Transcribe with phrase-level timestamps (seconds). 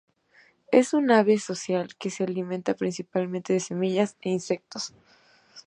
[0.71, 4.95] Es un ave social, que se alimenta principalmente de semillas e insectos.